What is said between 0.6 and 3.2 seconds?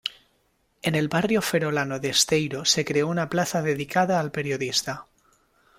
En el barrio ferrolano de Esteiro se creó